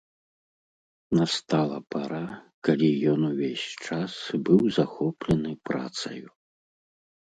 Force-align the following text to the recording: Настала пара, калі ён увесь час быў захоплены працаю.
Настала 1.19 1.77
пара, 1.97 2.23
калі 2.69 2.89
ён 3.13 3.21
увесь 3.31 3.67
час 3.91 4.13
быў 4.51 4.61
захоплены 4.83 5.51
працаю. 5.73 6.27